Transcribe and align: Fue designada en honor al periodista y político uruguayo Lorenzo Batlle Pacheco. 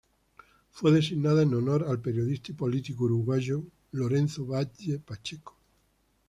Fue 0.71 0.91
designada 0.91 1.43
en 1.43 1.53
honor 1.53 1.85
al 1.87 1.99
periodista 2.01 2.51
y 2.51 2.55
político 2.55 3.03
uruguayo 3.03 3.61
Lorenzo 3.91 4.47
Batlle 4.47 4.97
Pacheco. 4.97 5.55